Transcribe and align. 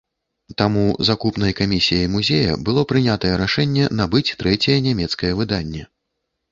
Таму 0.61 0.85
закупнай 1.09 1.53
камісіяй 1.59 2.09
музея 2.15 2.57
было 2.71 2.85
прынятае 2.93 3.33
рашэнне 3.43 3.85
набыць 4.01 4.27
трэцяе 4.43 4.79
нямецкае 4.89 5.33
выданне. 5.45 5.83